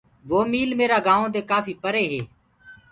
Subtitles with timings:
[0.29, 2.21] وآ ميٚل ميرآ گائونٚ دي ڪآڦي پري هي۔